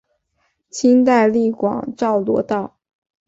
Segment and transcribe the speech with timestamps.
[0.67, 2.73] 清代隶广肇罗道。